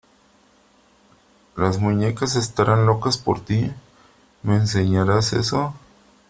Las 1.55 1.77
muñecas 1.79 2.35
estarán 2.35 2.87
locas 2.87 3.19
por 3.19 3.45
ti.¿ 3.45 3.71
Me 4.41 4.55
enseñarás 4.55 5.31
eso? 5.33 5.75